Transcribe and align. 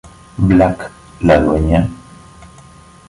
Black, 0.39 0.89
la 1.19 1.37
dueña. 1.39 1.87